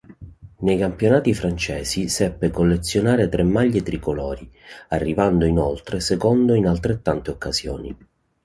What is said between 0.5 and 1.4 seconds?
Nei campionati